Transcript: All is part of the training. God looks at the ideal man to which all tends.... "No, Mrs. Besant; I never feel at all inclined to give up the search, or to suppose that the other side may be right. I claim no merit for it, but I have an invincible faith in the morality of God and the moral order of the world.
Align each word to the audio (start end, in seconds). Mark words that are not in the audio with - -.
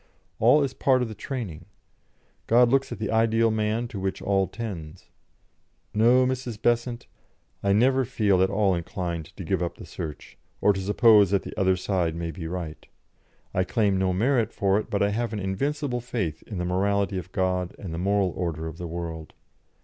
All 0.39 0.63
is 0.63 0.73
part 0.73 1.03
of 1.03 1.09
the 1.09 1.13
training. 1.13 1.65
God 2.47 2.69
looks 2.71 2.91
at 2.91 2.97
the 2.97 3.11
ideal 3.11 3.51
man 3.51 3.87
to 3.89 3.99
which 3.99 4.19
all 4.19 4.47
tends.... 4.47 5.05
"No, 5.93 6.25
Mrs. 6.25 6.59
Besant; 6.59 7.05
I 7.61 7.71
never 7.71 8.03
feel 8.03 8.41
at 8.41 8.49
all 8.49 8.73
inclined 8.73 9.25
to 9.37 9.43
give 9.43 9.61
up 9.61 9.77
the 9.77 9.85
search, 9.85 10.39
or 10.59 10.73
to 10.73 10.81
suppose 10.81 11.29
that 11.29 11.43
the 11.43 11.55
other 11.55 11.75
side 11.75 12.15
may 12.15 12.31
be 12.31 12.47
right. 12.47 12.87
I 13.53 13.63
claim 13.63 13.99
no 13.99 14.11
merit 14.11 14.51
for 14.51 14.79
it, 14.79 14.89
but 14.89 15.03
I 15.03 15.09
have 15.09 15.33
an 15.33 15.39
invincible 15.39 16.01
faith 16.01 16.41
in 16.47 16.57
the 16.57 16.65
morality 16.65 17.19
of 17.19 17.31
God 17.31 17.75
and 17.77 17.93
the 17.93 17.99
moral 17.99 18.31
order 18.35 18.65
of 18.65 18.79
the 18.79 18.87
world. 18.87 19.33